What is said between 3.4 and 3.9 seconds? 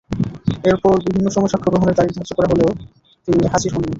হাজির হননি।